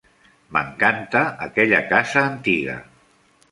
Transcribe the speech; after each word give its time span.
M'encanta 0.55 1.21
aquella 1.47 1.83
casa 1.93 2.25
antiga. 2.33 2.79